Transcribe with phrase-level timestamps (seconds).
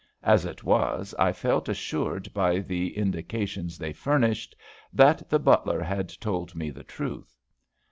[0.23, 4.55] As it was, I felt assured by the indications they furnished,
[4.91, 7.37] that the butler had told me the truth.